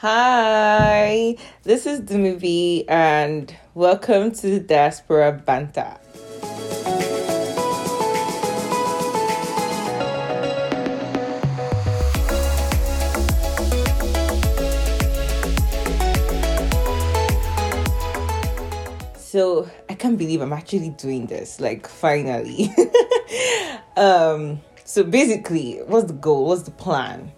Hi, 0.00 1.38
this 1.62 1.86
is 1.86 2.04
the 2.04 2.18
movie, 2.18 2.86
and 2.86 3.56
welcome 3.72 4.30
to 4.30 4.60
Diaspora 4.60 5.32
Banter. 5.32 5.96
So 19.16 19.66
I 19.88 19.94
can't 19.94 20.18
believe 20.18 20.42
I'm 20.42 20.52
actually 20.52 20.90
doing 20.90 21.24
this. 21.24 21.58
Like 21.58 21.88
finally. 21.88 22.70
um. 23.96 24.60
So 24.84 25.04
basically, 25.04 25.78
what's 25.86 26.08
the 26.08 26.12
goal? 26.12 26.48
What's 26.48 26.64
the 26.64 26.70
plan? 26.70 27.32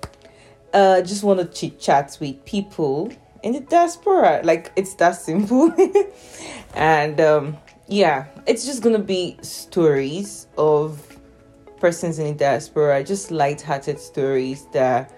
Uh, 0.73 1.01
just 1.01 1.25
want 1.25 1.41
to 1.41 1.47
chit 1.47 1.81
chat 1.81 2.17
with 2.21 2.45
people 2.45 3.11
in 3.43 3.53
the 3.53 3.61
diaspora. 3.61 4.41
Like 4.45 4.73
it's 4.77 4.95
that 4.95 5.13
simple. 5.13 5.73
and 6.75 7.21
um, 7.21 7.57
yeah, 7.87 8.27
it's 8.47 8.67
just 8.67 8.83
gonna 8.83 8.99
be 8.99 9.37
stories 9.43 10.47
of 10.57 11.17
persons 11.81 12.19
in 12.19 12.27
the 12.27 12.35
diaspora, 12.35 13.03
just 13.05 13.31
light-hearted 13.31 13.99
stories 13.99 14.67
that 14.73 15.13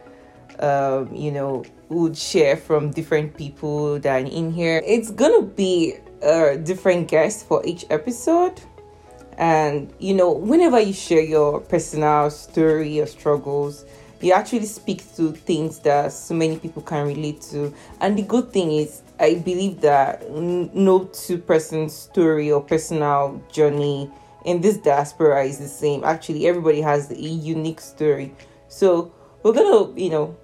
um, 0.61 1.15
you 1.15 1.33
know 1.33 1.65
would 1.89 2.17
share 2.17 2.57
from 2.57 2.91
different 2.91 3.37
people 3.37 3.99
that 3.99 4.23
are 4.23 4.27
in 4.27 4.53
here. 4.53 4.83
It's 4.87 5.11
gonna 5.11 5.43
be 5.43 5.97
a 6.23 6.57
different 6.57 7.09
guest 7.09 7.47
for 7.47 7.65
each 7.67 7.85
episode. 7.91 8.61
And 9.37 9.93
you 9.99 10.15
know, 10.15 10.31
whenever 10.33 10.79
you 10.79 10.93
share 10.93 11.23
your 11.23 11.61
personal 11.61 12.31
story 12.31 13.01
or 13.01 13.07
struggles, 13.07 13.85
you 14.21 14.33
actually 14.33 14.67
speak 14.67 15.03
to 15.17 15.33
things 15.33 15.79
that 15.81 16.13
so 16.13 16.35
many 16.35 16.59
people 16.59 16.83
can 16.83 17.07
relate 17.07 17.41
to. 17.43 17.73
And 18.01 18.19
the 18.19 18.23
good 18.23 18.53
thing 18.53 18.73
is, 18.73 19.03
I 19.19 19.35
believe 19.37 19.81
that 19.81 20.31
no 20.31 21.05
two 21.05 21.39
person 21.39 21.89
story 21.89 22.51
or 22.51 22.61
personal 22.61 23.43
journey 23.51 24.11
in 24.45 24.61
this 24.61 24.79
diaspora 24.79 25.45
is 25.45 25.59
the 25.59 25.69
same. 25.69 26.05
Actually, 26.05 26.47
everybody 26.47 26.81
has 26.81 27.11
a 27.11 27.21
unique 27.21 27.81
story. 27.81 28.35
So 28.69 29.13
we're 29.43 29.53
gonna, 29.53 29.99
you 29.99 30.11
know, 30.11 30.37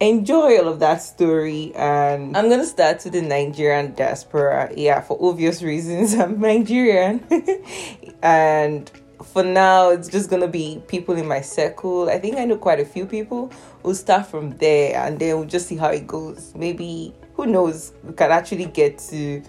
enjoy 0.00 0.58
all 0.58 0.66
of 0.66 0.80
that 0.80 0.96
story 0.96 1.72
and 1.76 2.36
i'm 2.36 2.50
gonna 2.50 2.66
start 2.66 3.04
with 3.04 3.12
the 3.12 3.22
nigerian 3.22 3.94
diaspora 3.94 4.68
yeah 4.76 5.00
for 5.00 5.16
obvious 5.20 5.62
reasons 5.62 6.12
i'm 6.18 6.40
nigerian 6.40 7.24
and 8.22 8.90
for 9.22 9.42
now 9.42 9.90
it's 9.90 10.08
just 10.08 10.28
gonna 10.28 10.48
be 10.48 10.82
people 10.88 11.16
in 11.16 11.26
my 11.26 11.40
circle 11.40 12.08
i 12.08 12.18
think 12.18 12.36
i 12.36 12.44
know 12.44 12.56
quite 12.56 12.80
a 12.80 12.84
few 12.84 13.06
people 13.06 13.50
we'll 13.82 13.94
start 13.94 14.26
from 14.26 14.50
there 14.58 14.96
and 15.06 15.18
then 15.18 15.36
we'll 15.36 15.46
just 15.46 15.66
see 15.66 15.76
how 15.76 15.88
it 15.88 16.06
goes 16.06 16.52
maybe 16.54 17.14
who 17.34 17.46
knows 17.46 17.92
we 18.04 18.12
can 18.12 18.30
actually 18.30 18.66
get 18.66 18.98
to 18.98 19.42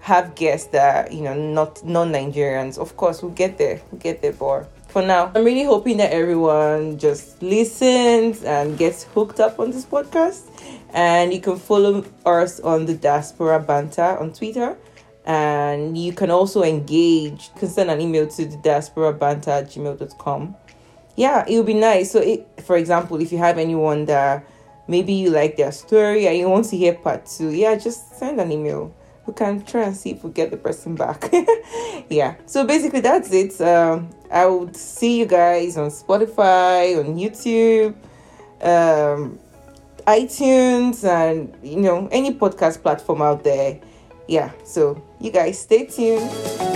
have 0.00 0.34
guests 0.34 0.68
that 0.68 1.12
you 1.12 1.22
know 1.22 1.34
not 1.34 1.84
non-nigerians 1.84 2.78
of 2.78 2.96
course 2.96 3.22
we'll 3.22 3.32
get 3.32 3.58
there 3.58 3.80
we'll 3.90 4.00
get 4.00 4.22
there 4.22 4.32
but 4.32 4.70
for 4.88 5.02
now. 5.02 5.30
I'm 5.34 5.44
really 5.44 5.64
hoping 5.64 5.98
that 5.98 6.12
everyone 6.12 6.98
just 6.98 7.40
listens 7.42 8.42
and 8.42 8.76
gets 8.76 9.04
hooked 9.04 9.38
up 9.38 9.60
on 9.60 9.70
this 9.70 9.84
podcast. 9.84 10.50
And 10.92 11.32
you 11.32 11.40
can 11.40 11.58
follow 11.58 12.04
us 12.24 12.60
on 12.60 12.86
the 12.86 12.94
Diaspora 12.94 13.60
Banter 13.60 14.18
on 14.18 14.32
Twitter. 14.32 14.76
And 15.28 15.96
you 15.96 16.12
can 16.12 16.30
also 16.30 16.64
engage. 16.64 17.54
Can 17.54 17.68
send 17.68 17.90
an 17.90 18.00
email 18.00 18.26
to 18.26 18.46
the 18.46 18.56
diaspora 18.56 19.12
banter 19.12 19.50
at 19.50 19.66
gmail.com. 19.66 20.56
Yeah, 21.16 21.44
it 21.46 21.56
would 21.56 21.66
be 21.66 21.74
nice. 21.74 22.10
So, 22.10 22.18
it, 22.20 22.48
for 22.62 22.76
example, 22.76 23.20
if 23.20 23.30
you 23.30 23.38
have 23.38 23.58
anyone 23.58 24.06
that 24.06 24.44
maybe 24.88 25.12
you 25.12 25.30
like 25.30 25.56
their 25.56 25.70
story 25.70 26.26
and 26.26 26.36
you 26.36 26.48
want 26.48 26.64
to 26.70 26.76
hear 26.76 26.94
part 26.94 27.26
two, 27.26 27.50
yeah, 27.50 27.76
just 27.76 28.18
send 28.18 28.40
an 28.40 28.50
email 28.50 28.94
we 29.28 29.34
can 29.34 29.62
try 29.62 29.82
and 29.84 29.96
see 29.96 30.10
if 30.10 30.24
we 30.24 30.30
get 30.30 30.50
the 30.50 30.56
person 30.56 30.94
back. 30.94 31.30
yeah. 32.08 32.34
So 32.46 32.66
basically, 32.66 33.00
that's 33.00 33.30
it. 33.30 33.60
Um, 33.60 34.08
I 34.30 34.46
would 34.46 34.74
see 34.74 35.18
you 35.18 35.26
guys 35.26 35.76
on 35.76 35.90
Spotify, 35.90 36.98
on 36.98 37.16
YouTube, 37.16 37.94
um, 38.62 39.38
iTunes, 40.06 41.04
and 41.04 41.54
you 41.62 41.76
know 41.76 42.08
any 42.10 42.34
podcast 42.34 42.82
platform 42.82 43.20
out 43.20 43.44
there. 43.44 43.78
Yeah. 44.26 44.50
So 44.64 45.04
you 45.20 45.30
guys 45.30 45.60
stay 45.60 45.86
tuned. 45.86 46.67